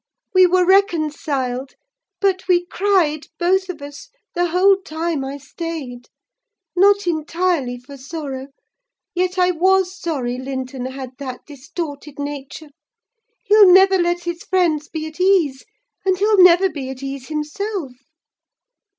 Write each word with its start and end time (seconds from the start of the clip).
We 0.33 0.47
were 0.47 0.65
reconciled; 0.65 1.75
but 2.19 2.47
we 2.47 2.65
cried, 2.65 3.27
both 3.37 3.69
of 3.69 3.83
us, 3.83 4.09
the 4.33 4.47
whole 4.47 4.77
time 4.77 5.23
I 5.23 5.37
stayed: 5.37 6.09
not 6.75 7.05
entirely 7.05 7.77
for 7.77 7.97
sorrow; 7.97 8.47
yet 9.13 9.37
I 9.37 9.51
was 9.51 9.95
sorry 9.95 10.39
Linton 10.39 10.87
had 10.87 11.11
that 11.19 11.45
distorted 11.45 12.17
nature. 12.17 12.69
He'll 13.43 13.71
never 13.71 13.99
let 13.99 14.23
his 14.23 14.41
friends 14.41 14.89
be 14.89 15.05
at 15.05 15.19
ease, 15.19 15.65
and 16.03 16.17
he'll 16.17 16.41
never 16.41 16.67
be 16.67 16.89
at 16.89 17.03
ease 17.03 17.27
himself! 17.27 17.91